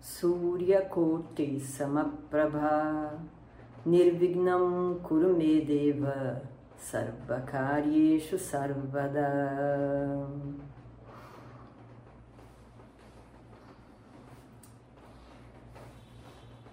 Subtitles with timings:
[0.00, 3.18] Suryakote Samaprabha.
[3.84, 6.42] Nirvignam Kurumedeva
[6.76, 10.28] Sarvakaryeshu Sarvada.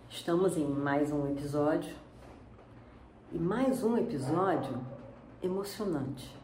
[0.09, 1.95] Estamos em mais um episódio.
[3.31, 4.79] E mais um episódio
[5.41, 6.35] emocionante.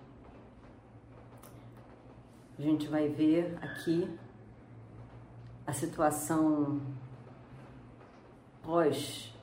[2.58, 4.08] A gente vai ver aqui
[5.66, 6.82] a situação
[8.64, 9.38] pós-guerra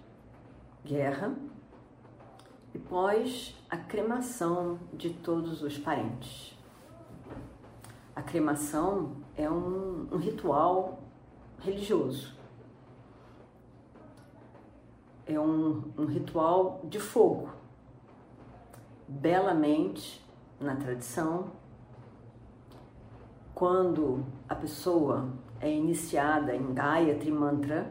[2.74, 6.56] e pós a cremação de todos os parentes.
[8.14, 11.02] A cremação é um, um ritual
[11.60, 12.38] religioso
[15.28, 17.50] é um, um ritual de fogo,
[19.06, 20.24] belamente
[20.58, 21.52] na tradição.
[23.54, 25.28] Quando a pessoa
[25.60, 27.86] é iniciada em Gayatri Mantra,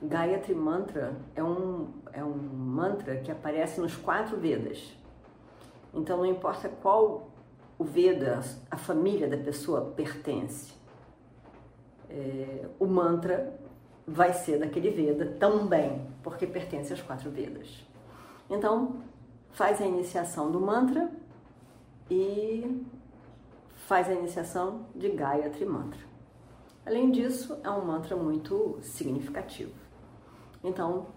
[0.00, 4.96] Gayatri Mantra é um, é um mantra que aparece nos quatro Vedas.
[5.92, 7.30] Então, não importa qual
[7.76, 10.72] o Veda, a família da pessoa pertence,
[12.08, 13.58] é, o mantra
[14.06, 17.84] vai ser daquele Veda também, porque pertence às quatro Vedas.
[18.48, 18.96] Então,
[19.50, 21.10] faz a iniciação do mantra
[22.10, 22.84] e
[23.86, 26.07] faz a iniciação de Gayatri Mantra.
[26.88, 29.74] Além disso, é um mantra muito significativo.
[30.64, 31.08] Então,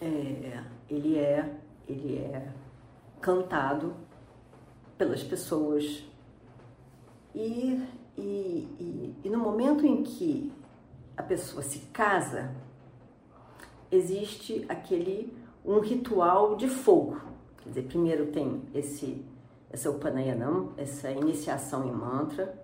[0.00, 1.54] é, ele é
[1.86, 2.48] ele é
[3.20, 3.94] cantado
[4.96, 6.02] pelas pessoas
[7.34, 7.86] e,
[8.16, 8.22] e,
[8.80, 10.50] e, e no momento em que
[11.14, 12.54] a pessoa se casa,
[13.90, 17.20] existe aquele um ritual de fogo.
[17.58, 19.22] Quer dizer, primeiro tem esse
[19.70, 22.61] essa Upanayanam, essa iniciação em mantra,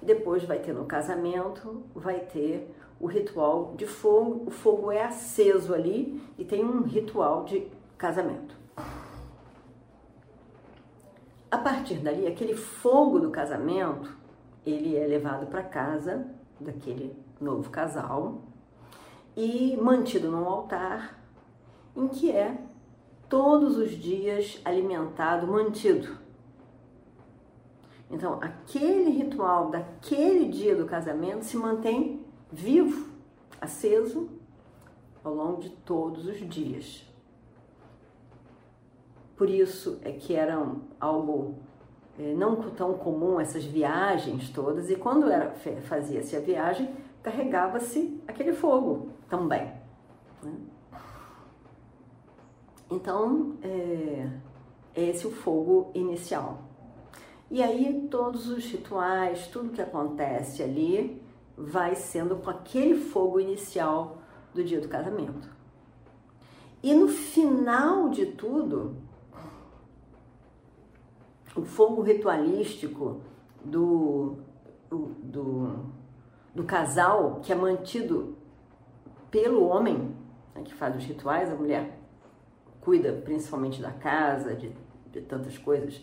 [0.00, 4.44] depois vai ter no casamento, vai ter o ritual de fogo.
[4.46, 7.66] O fogo é aceso ali e tem um ritual de
[7.96, 8.56] casamento.
[11.50, 14.16] A partir dali, aquele fogo do casamento,
[14.64, 16.26] ele é levado para casa
[16.58, 18.42] daquele novo casal
[19.36, 21.20] e mantido num altar
[21.96, 22.56] em que é
[23.28, 26.21] todos os dias alimentado, mantido.
[28.12, 32.20] Então, aquele ritual daquele dia do casamento se mantém
[32.52, 33.10] vivo,
[33.58, 34.28] aceso
[35.24, 37.08] ao longo de todos os dias.
[39.34, 40.62] Por isso é que era
[41.00, 41.54] algo
[42.18, 45.26] é, não tão comum essas viagens todas, e quando
[45.84, 49.72] fazia-se a viagem, carregava-se aquele fogo também.
[50.42, 50.54] Né?
[52.90, 54.28] Então, é,
[54.94, 56.71] é esse o fogo inicial.
[57.52, 61.22] E aí, todos os rituais, tudo que acontece ali,
[61.54, 64.22] vai sendo com aquele fogo inicial
[64.54, 65.50] do dia do casamento.
[66.82, 68.96] E no final de tudo,
[71.54, 73.20] o fogo ritualístico
[73.62, 74.38] do,
[74.88, 75.76] do,
[76.54, 78.34] do casal que é mantido
[79.30, 80.16] pelo homem,
[80.54, 81.98] né, que faz os rituais, a mulher
[82.80, 84.72] cuida principalmente da casa, de,
[85.10, 86.02] de tantas coisas,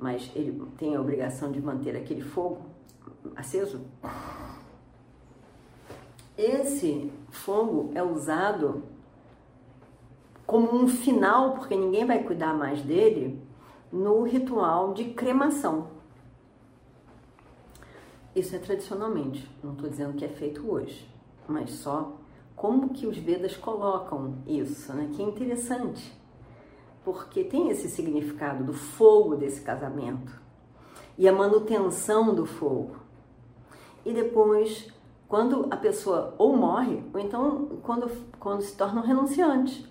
[0.00, 2.62] mas ele tem a obrigação de manter aquele fogo
[3.36, 3.82] aceso.
[6.36, 8.82] Esse fogo é usado
[10.46, 13.40] como um final, porque ninguém vai cuidar mais dele,
[13.92, 15.88] no ritual de cremação.
[18.34, 21.08] Isso é tradicionalmente, não estou dizendo que é feito hoje,
[21.46, 22.16] mas só
[22.56, 25.10] como que os Vedas colocam isso, né?
[25.14, 26.19] Que é interessante,
[27.04, 30.40] porque tem esse significado do fogo desse casamento
[31.16, 32.96] e a manutenção do fogo.
[34.04, 34.88] E depois,
[35.28, 39.90] quando a pessoa ou morre, ou então quando, quando se torna um renunciante.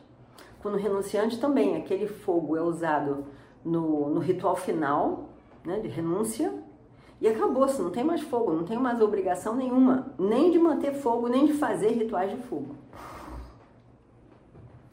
[0.61, 3.25] Quando renunciante também, aquele fogo é usado
[3.63, 5.29] no, no ritual final,
[5.63, 6.53] né, de renúncia,
[7.21, 11.27] e acabou-se, não tem mais fogo, não tem mais obrigação nenhuma, nem de manter fogo,
[11.27, 12.75] nem de fazer rituais de fogo.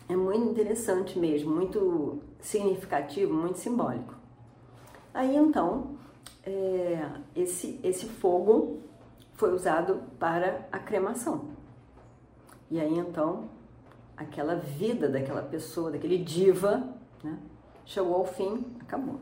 [0.09, 4.15] É muito interessante mesmo, muito significativo, muito simbólico.
[5.13, 5.97] Aí então,
[6.45, 8.81] é, esse, esse fogo
[9.35, 11.51] foi usado para a cremação.
[12.71, 13.49] E aí então,
[14.17, 16.89] aquela vida daquela pessoa, daquele diva,
[17.23, 17.39] né?
[17.85, 19.21] chegou ao fim, acabou.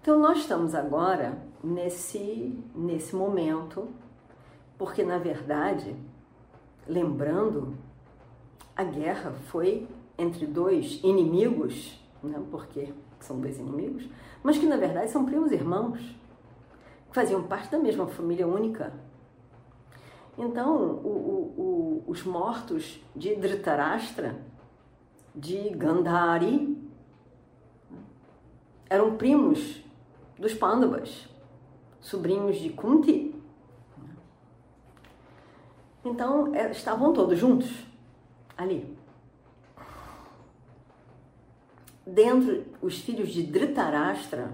[0.00, 3.88] Então nós estamos agora nesse, nesse momento,
[4.76, 5.96] porque na verdade,
[6.86, 7.74] lembrando,
[8.76, 9.88] a guerra foi
[10.18, 12.40] entre dois inimigos, né?
[12.50, 14.08] porque são dois inimigos,
[14.42, 16.00] mas que na verdade são primos irmãos,
[17.08, 18.92] que faziam parte da mesma família única.
[20.36, 24.36] Então, o, o, o, os mortos de Dhritarashtra,
[25.34, 26.76] de Gandhari,
[28.90, 29.80] eram primos
[30.38, 31.28] dos Pandavas,
[32.00, 33.34] sobrinhos de Kunti.
[36.04, 37.93] Então, é, estavam todos juntos
[38.56, 38.96] ali.
[42.06, 44.52] Dentro, os filhos de Dhritarashtra,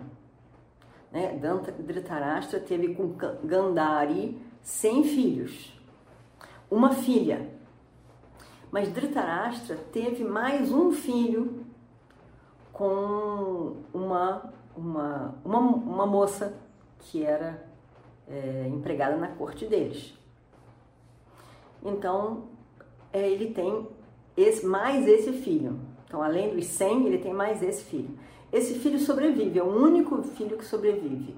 [1.10, 1.36] né,
[1.78, 3.08] Dhritarashtra teve com
[3.44, 5.80] Gandhari 100 filhos,
[6.70, 7.50] uma filha.
[8.70, 11.66] Mas Dhritarashtra teve mais um filho
[12.72, 16.56] com uma, uma, uma, uma moça
[17.00, 17.66] que era
[18.28, 20.14] é, empregada na corte deles.
[21.82, 22.44] Então,
[23.12, 23.86] é, ele tem
[24.36, 25.78] esse, mais esse filho.
[26.06, 28.10] Então, além dos 100, ele tem mais esse filho.
[28.52, 31.36] Esse filho sobrevive, é o único filho que sobrevive.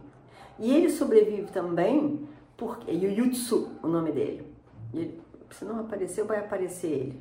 [0.58, 2.26] E ele sobrevive também
[2.56, 4.46] porque é Yuyutsu o nome dele.
[4.94, 5.20] Ele,
[5.50, 7.20] se não apareceu, vai aparecer ele.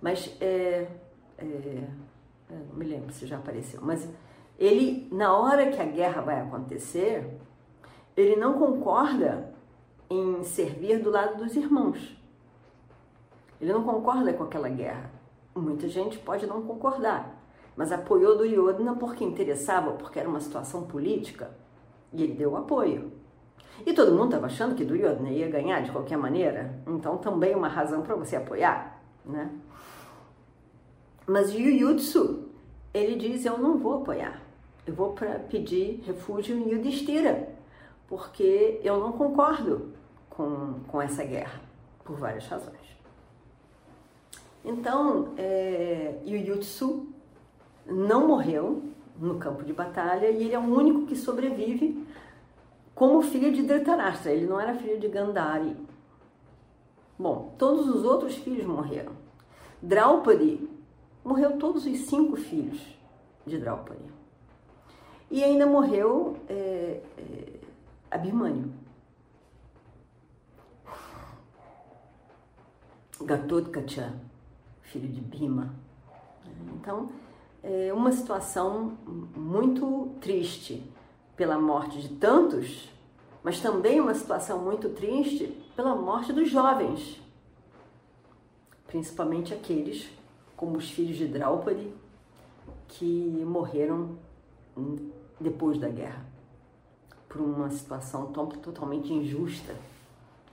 [0.00, 0.86] Mas é,
[1.38, 1.84] é,
[2.48, 3.80] não me lembro se já apareceu.
[3.82, 4.08] Mas
[4.58, 7.26] ele, na hora que a guerra vai acontecer,
[8.16, 9.52] ele não concorda
[10.08, 12.16] em servir do lado dos irmãos.
[13.60, 15.10] Ele não concorda com aquela guerra.
[15.54, 17.44] Muita gente pode não concordar,
[17.76, 21.50] mas apoiou Duryodhana porque interessava, porque era uma situação política,
[22.12, 23.12] e ele deu apoio.
[23.84, 27.68] E todo mundo estava achando que Duryodhana ia ganhar de qualquer maneira, então também uma
[27.68, 29.50] razão para você apoiar, né?
[31.26, 32.48] Mas Yuyutsu,
[32.92, 34.40] ele diz, eu não vou apoiar,
[34.86, 37.48] eu vou para pedir refúgio em Yudhishthira,
[38.08, 39.92] porque eu não concordo
[40.28, 41.60] com, com essa guerra,
[42.04, 42.99] por várias razões.
[44.64, 47.06] Então, é, Yuyutsu
[47.86, 48.82] não morreu
[49.18, 52.06] no campo de batalha e ele é o único que sobrevive
[52.94, 55.74] como filho de Dhritarashtra, ele não era filho de Gandhari.
[57.18, 59.12] Bom, todos os outros filhos morreram.
[59.80, 60.68] Draupadi
[61.24, 62.78] morreu todos os cinco filhos
[63.46, 64.04] de Draupadi.
[65.30, 67.60] E ainda morreu é, é,
[68.10, 68.70] Abhimanyu.
[73.22, 74.12] Gatotkacha,
[74.90, 75.74] filho de Bhima.
[76.74, 77.10] Então,
[77.62, 78.98] é uma situação
[79.36, 80.82] muito triste
[81.36, 82.90] pela morte de tantos,
[83.42, 85.46] mas também uma situação muito triste
[85.76, 87.20] pela morte dos jovens,
[88.86, 90.10] principalmente aqueles
[90.56, 91.94] como os filhos de Draupadi
[92.88, 94.18] que morreram
[95.38, 96.26] depois da guerra
[97.28, 99.74] por uma situação totalmente injusta,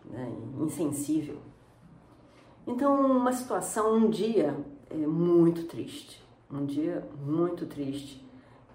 [0.06, 1.40] né, insensível.
[2.68, 4.54] Então, uma situação, um dia
[4.90, 6.22] é muito triste,
[6.52, 8.22] um dia muito triste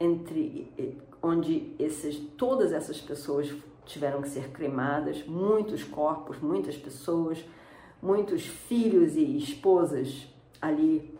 [0.00, 3.54] entre onde esses, todas essas pessoas
[3.84, 7.44] tiveram que ser cremadas, muitos corpos, muitas pessoas,
[8.00, 10.26] muitos filhos e esposas
[10.60, 11.16] ali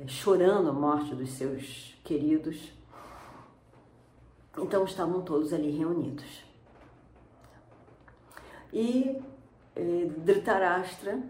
[0.00, 2.72] eh, chorando a morte dos seus queridos.
[4.56, 6.42] Então estavam todos ali reunidos.
[8.72, 9.20] E
[9.76, 11.22] eh, Dhritarashtra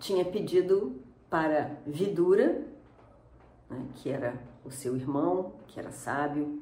[0.00, 2.66] tinha pedido para Vidura,
[3.68, 6.60] né, que era o seu irmão, que era sábio,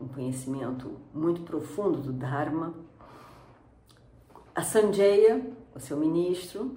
[0.00, 2.74] um conhecimento muito profundo do Dharma,
[4.54, 6.76] a Sanjaya, o seu ministro,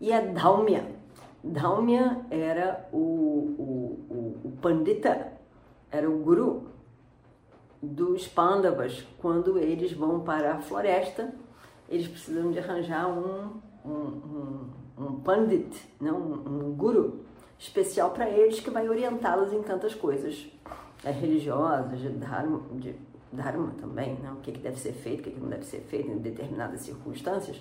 [0.00, 0.94] e a Daumya.
[1.42, 5.32] Daumya era o, o, o, o Pandita,
[5.90, 6.68] era o guru
[7.82, 9.06] dos Pandavas.
[9.18, 11.32] Quando eles vão para a floresta,
[11.88, 14.70] eles precisam de arranjar um, um, um,
[15.00, 16.18] um Pandit, não?
[16.18, 17.24] um, um guru
[17.58, 20.46] especial para eles que vai orientá-los em tantas coisas
[21.04, 22.94] é, religiosas, de dharma, de
[23.32, 24.32] dharma também, né?
[24.32, 26.80] o que, que deve ser feito, o que, que não deve ser feito em determinadas
[26.80, 27.60] circunstâncias.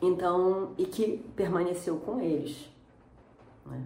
[0.00, 2.68] Então, e que permaneceu com eles.
[3.64, 3.84] Né?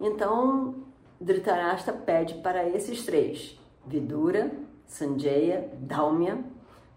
[0.00, 0.74] Então,
[1.20, 4.50] Dhritarashtra pede para esses três, Vidura,
[4.86, 6.44] Sanjaya, Daumya,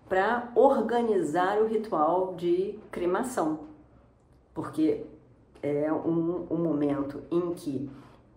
[0.10, 3.60] para organizar o ritual de cremação,
[4.54, 5.06] porque
[5.62, 7.90] é um, um momento em que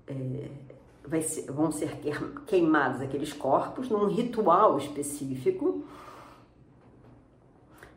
[0.06, 1.98] é, ser, vão ser
[2.46, 5.82] queimados aqueles corpos num ritual específico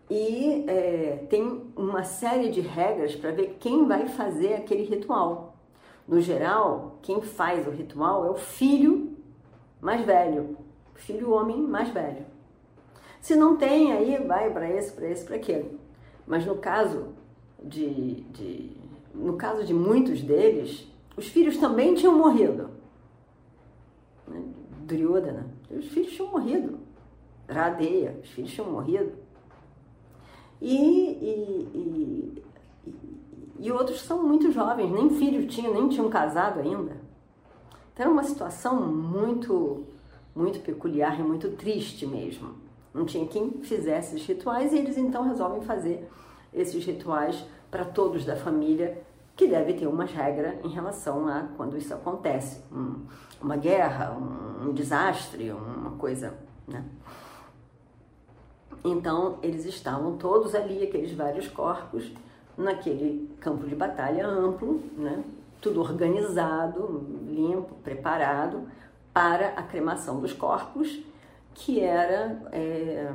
[0.10, 5.55] e é, tem uma série de regras para ver quem vai fazer aquele ritual.
[6.08, 9.17] No geral, quem faz o ritual é o filho
[9.82, 10.55] mais velho,
[10.94, 12.35] filho homem mais velho.
[13.25, 15.79] Se não tem, aí vai para esse, para esse, para aquele.
[16.27, 17.08] Mas no caso
[17.60, 18.77] de, de,
[19.15, 22.70] no caso de muitos deles, os filhos também tinham morrido.
[24.27, 24.44] Né?
[24.82, 26.77] Duryodhana, os filhos tinham morrido.
[27.50, 29.13] Radeia, os filhos tinham morrido.
[30.62, 32.44] E, e, e,
[33.58, 36.96] e, outros são muito jovens, nem filhos tinham, nem tinham casado ainda.
[37.91, 39.84] Então era uma situação muito,
[40.36, 42.65] muito peculiar e muito triste mesmo.
[42.96, 46.10] Não tinha quem fizesse os rituais e eles então resolvem fazer
[46.54, 49.04] esses rituais para todos da família,
[49.36, 52.64] que deve ter umas regras em relação a quando isso acontece.
[52.72, 53.06] Um,
[53.42, 56.34] uma guerra, um, um desastre, uma coisa,
[56.66, 56.86] né?
[58.82, 62.14] Então, eles estavam todos ali, aqueles vários corpos,
[62.58, 65.22] naquele campo de batalha amplo, né?
[65.60, 68.70] tudo organizado, limpo, preparado
[69.12, 71.02] para a cremação dos corpos,
[71.56, 73.12] que era é,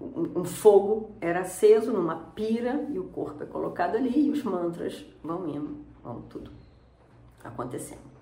[0.00, 4.44] um, um fogo era aceso numa pira e o corpo é colocado ali e os
[4.44, 6.52] mantras vão indo, vão tudo
[7.42, 8.16] acontecendo.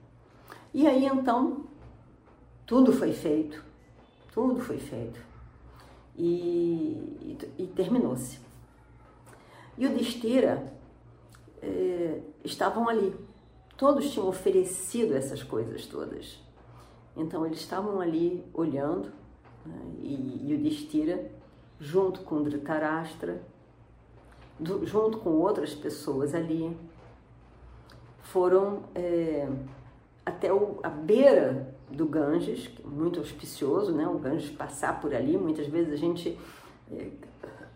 [0.72, 1.64] E aí então
[2.64, 3.62] tudo foi feito,
[4.32, 5.20] tudo foi feito
[6.16, 8.38] e, e, e terminou-se.
[9.76, 10.72] E o Destira
[11.60, 13.12] eh, estavam ali,
[13.76, 16.40] todos tinham oferecido essas coisas todas.
[17.16, 19.23] Então eles estavam ali olhando
[20.02, 21.30] e, o Destira,
[21.80, 23.42] junto com Dhritarashtra,
[24.84, 26.76] junto com outras pessoas ali,
[28.22, 29.48] foram é,
[30.24, 34.06] até o, a beira do Ganges, é muito auspicioso, né?
[34.06, 36.38] O Ganges passar por ali, muitas vezes a gente
[36.90, 37.10] é,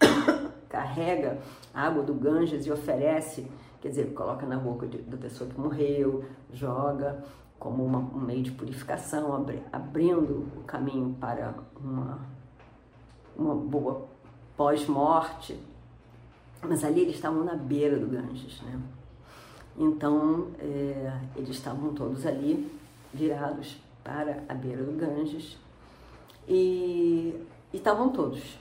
[0.69, 1.39] carrega
[1.73, 3.47] a água do Ganges e oferece,
[3.81, 7.23] quer dizer, coloca na boca de, da pessoa que morreu, joga
[7.59, 12.21] como uma, um meio de purificação, abri, abrindo o caminho para uma,
[13.37, 14.07] uma boa
[14.57, 15.59] pós-morte.
[16.63, 18.81] Mas ali eles estavam na beira do Ganges, né?
[19.77, 22.69] Então, é, eles estavam todos ali,
[23.15, 25.57] virados para a beira do Ganges,
[26.49, 27.41] e,
[27.73, 28.59] estavam todos,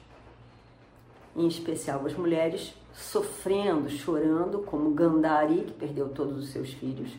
[1.36, 7.12] em especial as mulheres, sofrendo, chorando, como Gandhari, que perdeu todos os seus filhos,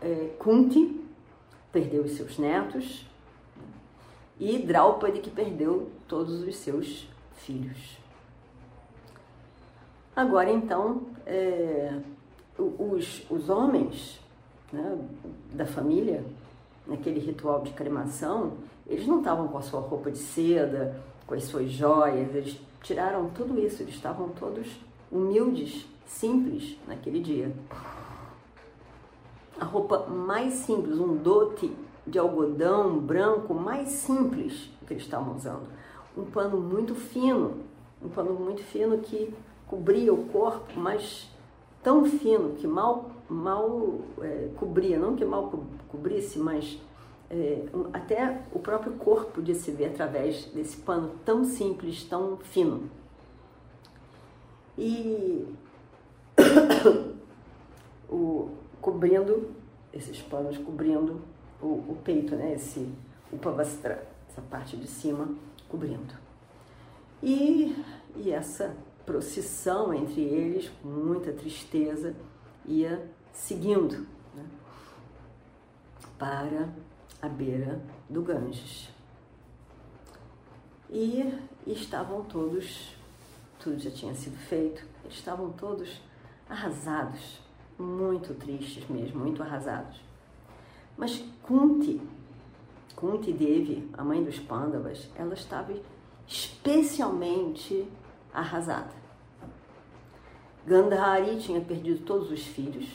[0.00, 1.00] é, Kunti,
[1.72, 3.06] perdeu os seus netos,
[4.38, 7.98] e Draupadi, que perdeu todos os seus filhos.
[10.16, 11.94] Agora, então, é,
[12.58, 14.18] os, os homens
[14.72, 14.98] né,
[15.52, 16.24] da família,
[16.86, 18.54] naquele ritual de cremação,
[18.86, 23.30] eles não estavam com a sua roupa de seda, com as suas joias, eles tiraram
[23.30, 24.66] tudo isso, eles estavam todos
[25.12, 27.52] humildes, simples naquele dia.
[29.60, 31.70] A roupa mais simples, um dote
[32.06, 35.68] de algodão branco mais simples que eles estavam usando.
[36.16, 37.58] Um pano muito fino,
[38.02, 39.32] um pano muito fino que
[39.68, 41.30] cobria o corpo, mas
[41.82, 46.80] tão fino que mal, mal é, cobria, não que mal co cobrisse, mas
[47.30, 52.90] é, até o próprio corpo podia se ver através desse pano tão simples, tão fino.
[54.76, 55.46] E
[58.10, 58.50] o,
[58.80, 59.50] cobrindo,
[59.92, 61.20] esses panos cobrindo
[61.60, 62.54] o, o peito, né?
[62.54, 62.88] Esse,
[63.32, 65.28] o pavastra, essa parte de cima
[65.68, 66.14] cobrindo.
[67.22, 67.76] E,
[68.16, 72.14] e essa procissão entre eles, com muita tristeza,
[72.66, 74.44] ia seguindo né,
[76.18, 76.68] para
[77.20, 78.88] a beira do Ganges.
[80.88, 81.22] E,
[81.66, 82.96] e estavam todos,
[83.58, 86.00] tudo já tinha sido feito, estavam todos
[86.48, 87.40] arrasados,
[87.80, 90.00] muito tristes mesmo, muito arrasados.
[90.96, 92.00] Mas Kunti,
[92.94, 95.72] Kunti Devi, a mãe dos Pandavas, ela estava
[96.26, 97.88] especialmente
[98.32, 99.00] arrasada.
[100.66, 102.86] Gandhari tinha perdido todos os filhos.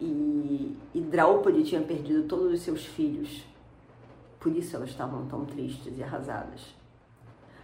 [0.00, 3.44] E, e Draupadi tinha perdido todos os seus filhos.
[4.40, 6.74] Por isso elas estavam tão tristes e arrasadas.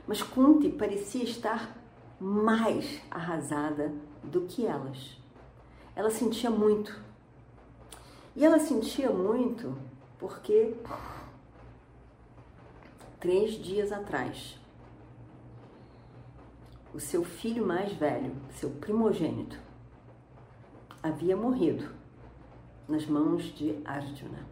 [0.06, 1.76] Mas Kunti parecia estar
[2.20, 3.92] mais arrasada
[4.30, 5.16] do que elas.
[5.94, 7.00] Ela sentia muito.
[8.34, 9.76] E ela sentia muito
[10.18, 10.74] porque
[13.20, 14.58] três dias atrás
[16.92, 19.58] o seu filho mais velho, seu primogênito,
[21.02, 21.90] havia morrido
[22.88, 24.46] nas mãos de Arjuna.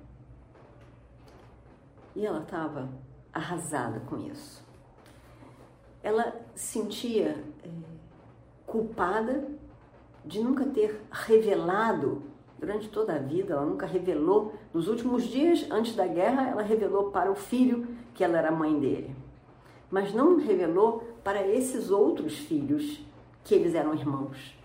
[2.16, 2.88] E ela estava
[3.32, 4.62] arrasada com isso.
[6.02, 7.68] ela sentia é,
[8.66, 9.48] culpada
[10.24, 12.22] de nunca ter revelado
[12.62, 14.54] durante toda a vida, ela nunca revelou.
[14.72, 18.78] Nos últimos dias, antes da guerra, ela revelou para o filho que ela era mãe
[18.78, 19.16] dele,
[19.90, 23.04] mas não revelou para esses outros filhos
[23.42, 24.56] que eles eram irmãos.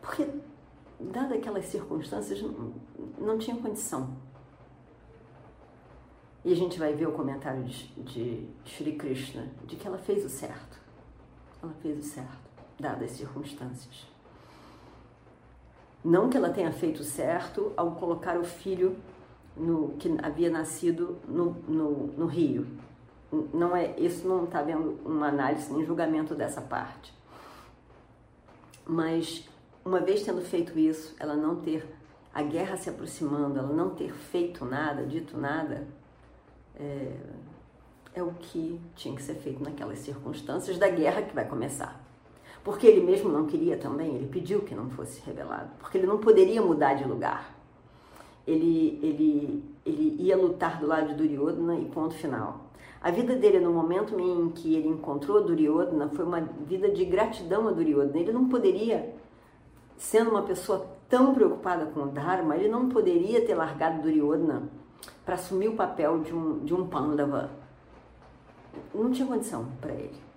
[0.00, 0.26] Porque,
[0.98, 2.72] dadas aquelas circunstâncias, não,
[3.18, 4.16] não tinha condição.
[6.42, 10.24] E a gente vai ver o comentário de, de Shri Krishna, de que ela fez
[10.24, 10.80] o certo.
[11.62, 12.48] Ela fez o certo,
[12.80, 14.07] dadas as circunstâncias.
[16.04, 18.96] Não que ela tenha feito certo ao colocar o filho
[19.56, 22.66] no, que havia nascido no, no, no rio.
[23.52, 27.12] Não é, isso não está vendo uma análise nem julgamento dessa parte.
[28.86, 29.46] Mas
[29.84, 31.86] uma vez tendo feito isso, ela não ter
[32.32, 35.86] a guerra se aproximando, ela não ter feito nada, dito nada,
[36.76, 37.16] é,
[38.14, 42.07] é o que tinha que ser feito naquelas circunstâncias da guerra que vai começar.
[42.68, 46.18] Porque ele mesmo não queria também, ele pediu que não fosse revelado, porque ele não
[46.18, 47.56] poderia mudar de lugar.
[48.46, 52.66] Ele, ele, ele ia lutar do lado de Duryodhana e ponto final.
[53.00, 57.66] A vida dele no momento em que ele encontrou Duryodhana foi uma vida de gratidão
[57.68, 58.18] a Duryodhana.
[58.18, 59.14] Ele não poderia,
[59.96, 64.68] sendo uma pessoa tão preocupada com o Dharma, ele não poderia ter largado Duryodhana
[65.24, 67.48] para assumir o papel de um, de um Pandava.
[68.94, 70.27] Não tinha condição para ele.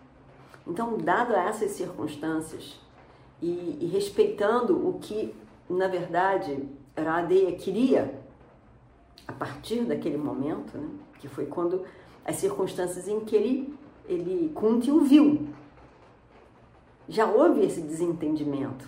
[0.65, 2.79] Então, dado essas circunstâncias
[3.41, 5.35] e, e, respeitando o que,
[5.69, 8.19] na verdade, Radeya queria,
[9.27, 10.87] a partir daquele momento, né,
[11.19, 11.83] que foi quando
[12.23, 13.75] as circunstâncias em que ele,
[14.07, 15.47] ele Kunti o viu.
[17.09, 18.87] Já houve esse desentendimento.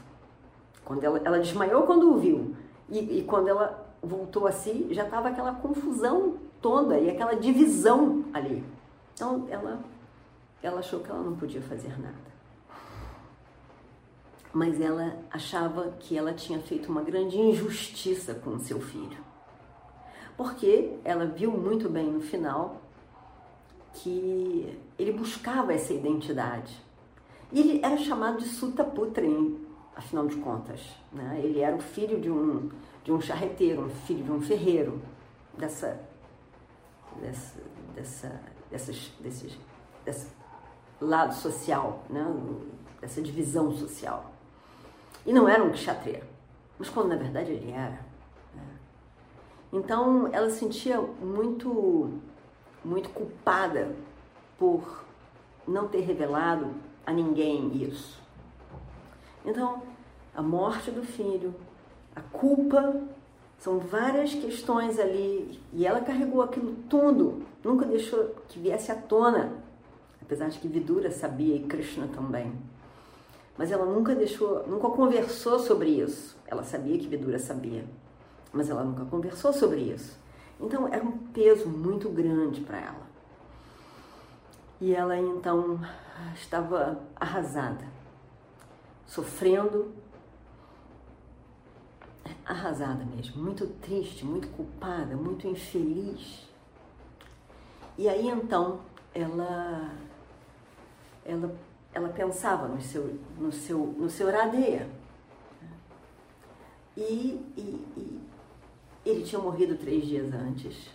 [0.85, 2.55] Quando ela, ela desmaiou quando o viu.
[2.89, 8.25] E, e quando ela voltou a si, já estava aquela confusão toda e aquela divisão
[8.33, 8.63] ali.
[9.13, 9.79] Então ela,
[10.63, 12.33] ela achou que ela não podia fazer nada.
[14.53, 19.17] Mas ela achava que ela tinha feito uma grande injustiça com o seu filho.
[20.37, 22.81] Porque ela viu muito bem no final
[23.93, 26.81] que ele buscava essa identidade.
[27.51, 29.25] E ele era chamado de Sutaputra,
[29.95, 30.81] afinal de contas.
[31.11, 31.41] Né?
[31.43, 32.69] Ele era o filho de um,
[33.03, 35.01] de um charreteiro, um filho de um ferreiro,
[35.57, 35.99] dessa,
[37.21, 37.59] dessa,
[37.95, 39.59] dessa, dessas, desses,
[40.05, 40.27] desse
[40.99, 42.25] lado social, né?
[43.01, 44.31] dessa divisão social.
[45.25, 46.23] E não era um kshatriya,
[46.79, 47.99] mas quando na verdade ele era.
[48.53, 48.63] Né?
[49.71, 52.11] Então ela sentia muito
[52.83, 53.95] muito culpada
[54.57, 55.03] por
[55.67, 56.73] não ter revelado
[57.05, 58.21] a ninguém isso.
[59.45, 59.81] Então,
[60.35, 61.53] a morte do filho,
[62.15, 63.01] a culpa,
[63.59, 69.53] são várias questões ali e ela carregou aquilo tudo, nunca deixou que viesse à tona,
[70.33, 72.51] apesar de que Vidura sabia e Krishna também.
[73.55, 76.35] Mas ela nunca deixou, nunca conversou sobre isso.
[76.47, 77.85] Ela sabia que Vidura sabia,
[78.51, 80.17] mas ela nunca conversou sobre isso.
[80.59, 83.13] Então era um peso muito grande para ela.
[84.81, 85.79] E ela então
[86.33, 87.85] estava arrasada,
[89.05, 89.93] sofrendo,
[92.43, 96.49] arrasada mesmo, muito triste, muito culpada, muito infeliz.
[97.95, 98.79] E aí então
[99.13, 99.91] ela
[101.25, 101.55] ela
[101.93, 104.89] ela pensava no seu no seu no seu radeia.
[106.95, 107.61] E, e,
[107.97, 108.21] e
[109.05, 110.89] ele tinha morrido três dias antes.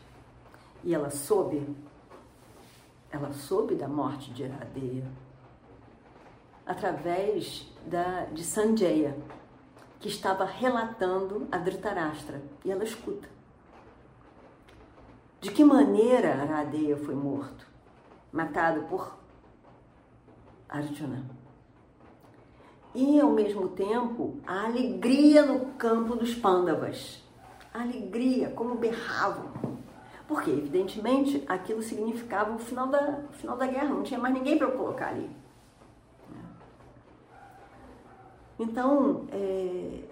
[0.85, 1.77] E ela soube,
[3.11, 5.05] ela soube da morte de Iradeya
[6.65, 9.17] através da, de Sanjaya,
[9.99, 12.43] que estava relatando a Dhritarashtra.
[12.65, 13.27] E ela escuta.
[15.41, 17.67] De que maneira Aradeya foi morto?
[18.31, 19.17] Matado por
[20.69, 21.25] Arjuna.
[22.95, 27.23] E, ao mesmo tempo, a alegria no campo dos Pandavas
[27.73, 29.79] alegria, como berravam.
[30.27, 34.59] Porque, evidentemente, aquilo significava o final da, o final da guerra, não tinha mais ninguém
[34.59, 35.31] para colocar ali.
[38.59, 40.03] Então, é,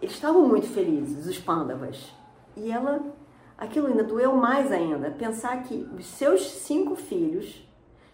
[0.00, 2.12] eles estavam muito felizes, os pândavas.
[2.56, 3.00] E ela,
[3.56, 7.64] aquilo ainda doeu mais ainda, pensar que os seus cinco filhos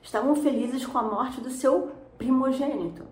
[0.07, 3.03] estavam felizes com a morte do seu primogênito,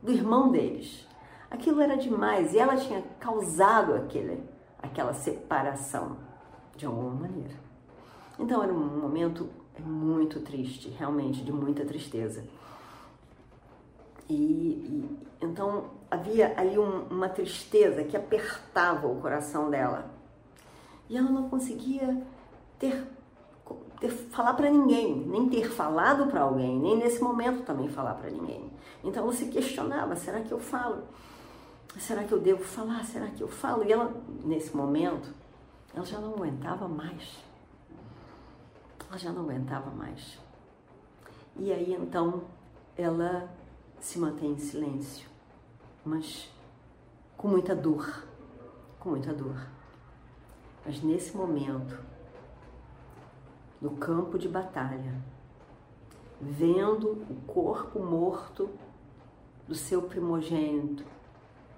[0.00, 1.04] do irmão deles.
[1.50, 4.40] Aquilo era demais e ela tinha causado aquele,
[4.80, 6.16] aquela separação
[6.76, 7.56] de alguma maneira.
[8.38, 12.44] Então era um momento muito triste, realmente de muita tristeza.
[14.28, 20.08] E, e então havia ali um, uma tristeza que apertava o coração dela.
[21.08, 22.22] E ela não conseguia
[22.78, 23.04] ter,
[24.00, 28.30] ter, falar para ninguém, nem ter falado para alguém, nem nesse momento também falar para
[28.30, 28.70] ninguém.
[29.02, 31.02] Então ela se questionava: será que eu falo?
[31.98, 33.04] Será que eu devo falar?
[33.04, 33.84] Será que eu falo?
[33.84, 35.34] E ela, nesse momento,
[35.94, 37.42] ela já não aguentava mais.
[39.08, 40.38] Ela já não aguentava mais.
[41.56, 42.42] E aí então
[42.96, 43.48] ela
[44.00, 45.28] se mantém em silêncio,
[46.04, 46.52] mas
[47.36, 48.24] com muita dor,
[49.00, 49.66] com muita dor.
[50.84, 51.98] Mas nesse momento,
[53.80, 55.14] no campo de batalha,
[56.40, 58.70] vendo o corpo morto
[59.66, 61.04] do seu primogênito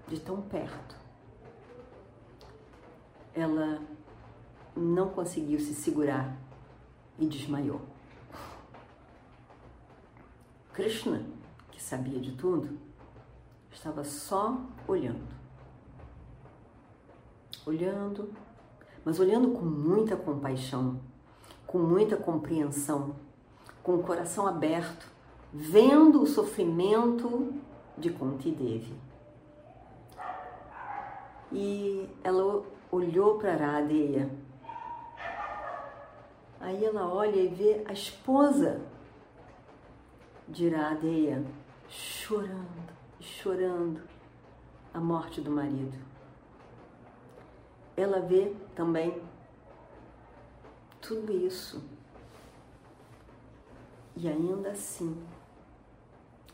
[0.09, 0.97] de tão perto,
[3.35, 3.81] ela
[4.77, 6.37] não conseguiu se segurar
[7.19, 7.81] e desmaiou.
[10.73, 11.23] Krishna,
[11.71, 12.79] que sabia de tudo,
[13.71, 15.29] estava só olhando.
[17.67, 18.33] Olhando,
[19.05, 21.01] mas olhando com muita compaixão,
[21.71, 23.15] com muita compreensão,
[23.81, 25.07] com o coração aberto,
[25.53, 27.55] vendo o sofrimento
[27.97, 28.93] de Kunti Devi.
[31.53, 34.29] E ela olhou para Radeya.
[36.59, 38.81] Aí ela olha e vê a esposa
[40.49, 41.45] de Radeya
[41.89, 44.01] chorando, chorando
[44.93, 45.97] a morte do marido.
[47.97, 49.23] Ela vê também
[51.11, 51.83] tudo isso.
[54.17, 55.21] E ainda assim,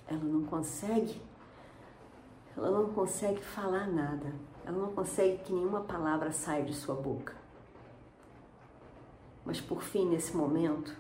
[0.07, 1.21] ela não consegue,
[2.57, 4.33] ela não consegue falar nada.
[4.64, 7.35] Ela não consegue que nenhuma palavra saia de sua boca.
[9.45, 10.97] Mas por fim, nesse momento,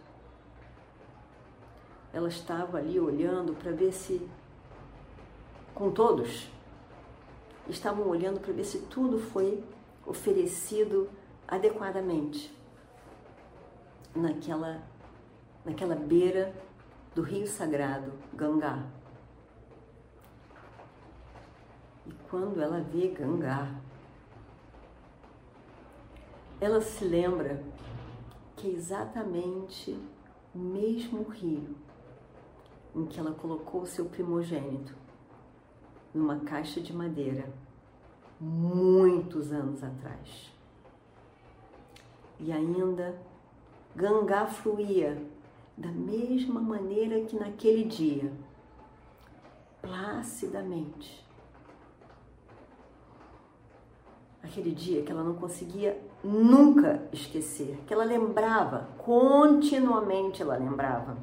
[2.12, 4.28] ela estava ali olhando para ver se,
[5.74, 6.50] com todos,
[7.70, 9.64] estavam olhando para ver se tudo foi
[10.04, 11.08] oferecido
[11.48, 12.54] adequadamente
[14.16, 14.82] naquela,
[15.64, 16.54] naquela beira
[17.14, 18.84] do rio sagrado Gangá.
[22.06, 23.74] E quando ela vê Gangá,
[26.60, 27.62] ela se lembra
[28.56, 29.98] que é exatamente
[30.54, 31.76] o mesmo rio
[32.94, 34.94] em que ela colocou o seu primogênito
[36.14, 37.52] numa caixa de madeira
[38.40, 40.50] muitos anos atrás.
[42.40, 43.18] E ainda
[43.96, 45.16] Gangá fluía
[45.74, 48.30] da mesma maneira que naquele dia,
[49.80, 51.24] placidamente.
[54.42, 61.16] Aquele dia que ela não conseguia nunca esquecer, que ela lembrava, continuamente ela lembrava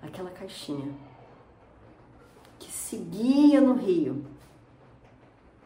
[0.00, 0.94] aquela caixinha
[2.58, 4.24] que seguia no rio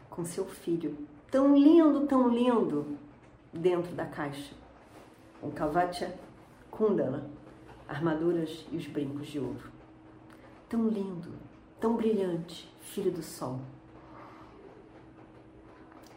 [0.09, 2.97] com seu filho, tão lindo, tão lindo,
[3.53, 4.53] dentro da caixa,
[5.41, 6.15] com Kavacha
[6.69, 7.29] Kundala,
[7.89, 9.71] armaduras e os brincos de ouro.
[10.69, 11.33] Tão lindo,
[11.79, 13.59] tão brilhante, filho do sol.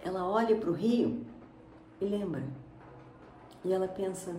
[0.05, 1.25] Ela olha para o rio
[2.01, 2.45] e lembra.
[3.65, 4.37] E ela pensa: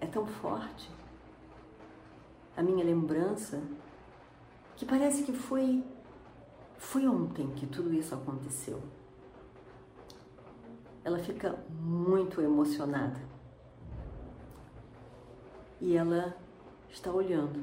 [0.00, 0.90] é tão forte
[2.56, 3.60] a minha lembrança
[4.76, 5.82] que parece que foi
[6.76, 8.80] foi ontem que tudo isso aconteceu.
[11.04, 13.20] Ela fica muito emocionada.
[15.80, 16.34] E ela
[16.90, 17.62] está olhando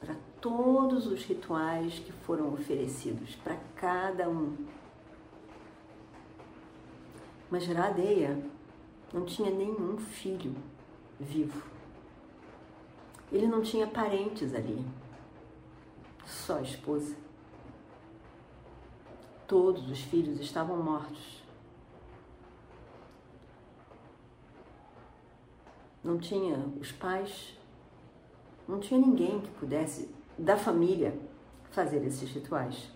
[0.00, 4.56] para todos os rituais que foram oferecidos para cada um.
[7.50, 8.42] Mas Radeia
[9.12, 10.54] não tinha nenhum filho
[11.18, 11.62] vivo.
[13.30, 14.84] Ele não tinha parentes ali,
[16.24, 17.14] só a esposa.
[19.46, 21.42] Todos os filhos estavam mortos.
[26.02, 27.58] Não tinha os pais,
[28.66, 30.08] não tinha ninguém que pudesse,
[30.38, 31.18] da família,
[31.70, 32.90] fazer esses rituais.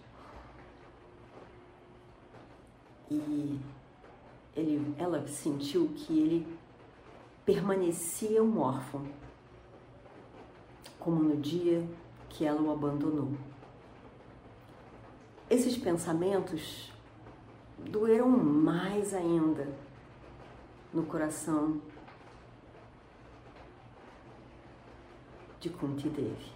[3.10, 3.60] E
[4.56, 6.58] ele, ela sentiu que ele
[7.44, 9.04] permanecia um órfão
[10.98, 11.86] como no dia
[12.30, 13.32] que ela o abandonou.
[15.50, 16.90] Esses pensamentos
[17.78, 19.68] doeram mais ainda
[20.92, 21.80] no coração
[25.64, 26.52] de Kunti Devi.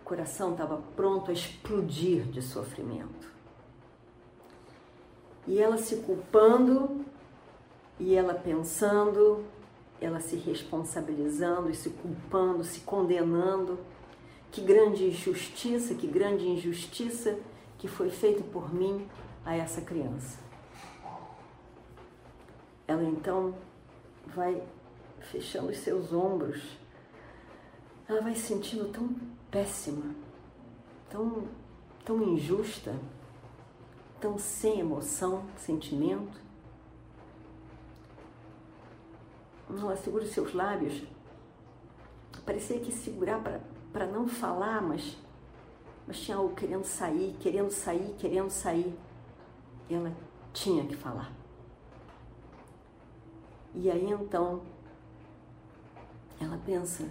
[0.00, 3.32] O coração estava pronto a explodir de sofrimento.
[5.46, 7.04] E ela se culpando,
[8.00, 9.44] e ela pensando
[10.00, 13.78] ela se responsabilizando e se culpando, se condenando.
[14.50, 17.38] Que grande injustiça, que grande injustiça
[17.78, 19.08] que foi feita por mim
[19.44, 20.42] a essa criança.
[22.86, 23.54] ela então
[24.34, 24.62] vai
[25.24, 26.78] fechando os seus ombros.
[28.08, 29.08] Ela vai se sentindo tão
[29.50, 30.14] péssima,
[31.08, 31.48] tão,
[32.04, 32.94] tão injusta,
[34.20, 36.42] tão sem emoção, sentimento.
[39.68, 41.02] Ela segura os seus lábios.
[42.44, 43.40] Parecia que segurar
[43.92, 45.16] para não falar, mas,
[46.06, 48.94] mas tinha algo querendo sair, querendo sair, querendo sair.
[49.88, 50.12] E ela
[50.52, 51.32] tinha que falar.
[53.74, 54.62] E aí então
[56.44, 57.08] ela pensa,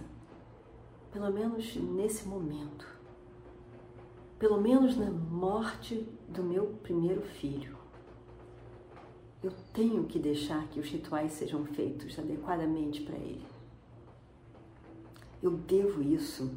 [1.12, 2.86] pelo menos nesse momento,
[4.38, 7.76] pelo menos na morte do meu primeiro filho,
[9.42, 13.46] eu tenho que deixar que os rituais sejam feitos adequadamente para ele.
[15.42, 16.50] Eu devo isso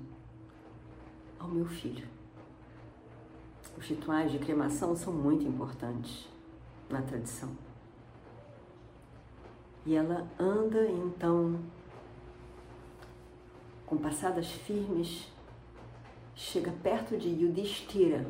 [1.37, 2.07] ao meu filho.
[3.77, 6.29] Os rituais de cremação são muito importantes
[6.89, 7.49] na tradição.
[9.85, 11.59] E ela anda então,
[13.87, 15.31] com passadas firmes,
[16.35, 18.27] chega perto de Yudhishthira,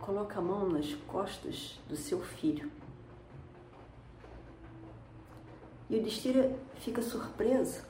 [0.00, 2.70] coloca a mão nas costas do seu filho.
[5.88, 7.84] Yudhishthira fica surpreso.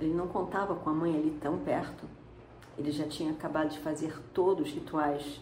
[0.00, 2.06] Ele não contava com a mãe ali tão perto.
[2.78, 5.38] Ele já tinha acabado de fazer todos os rituais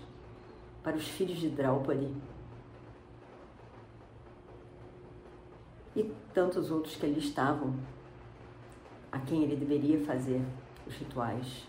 [0.83, 2.13] para os filhos de Draupadi.
[5.95, 7.75] E tantos outros que ali estavam,
[9.11, 10.41] a quem ele deveria fazer
[10.87, 11.67] os rituais.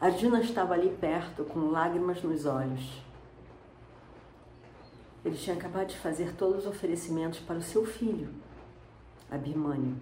[0.00, 3.00] Arjuna estava ali perto, com lágrimas nos olhos.
[5.24, 8.28] Ele tinha acabado de fazer todos os oferecimentos para o seu filho,
[9.30, 9.96] Abhimanyu.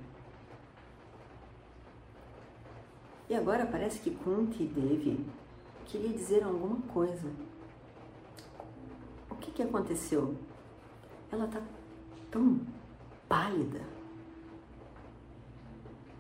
[3.29, 5.25] E agora parece que Kunti Devi
[5.87, 7.31] queria dizer alguma coisa.
[9.31, 10.35] O que, que aconteceu?
[11.31, 11.61] Ela está
[12.31, 12.59] tão
[13.31, 13.81] pálida,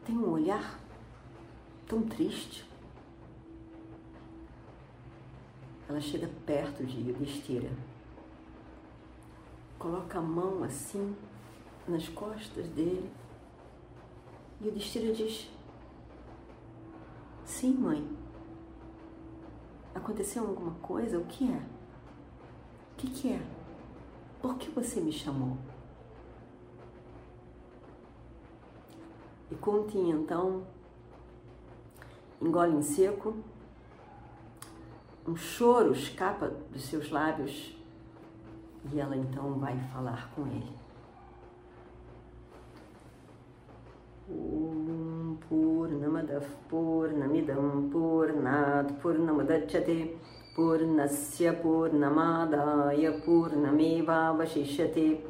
[0.06, 0.78] tem um olhar
[1.88, 2.64] tão triste.
[5.88, 7.72] Ela chega perto de Yudhishthira,
[9.76, 11.16] coloca a mão assim
[11.88, 13.10] nas costas dele.
[14.60, 15.50] E Yudhishthira diz:
[17.44, 18.08] Sim, mãe.
[19.92, 21.18] Aconteceu alguma coisa?
[21.18, 21.56] O que é?
[21.56, 23.42] O que, que é?
[24.40, 25.58] Por que você me chamou?
[29.50, 30.62] E Kunti então
[32.40, 33.34] engole em seco,
[35.26, 37.76] um choro escapa dos seus lábios
[38.92, 40.72] e ela então vai falar com ele.
[44.30, 50.16] Om Purnamadav Purnamidam Purnat Purnamadachyate
[50.54, 55.29] Purnasya Purnamadaya Purnameva Vashishyate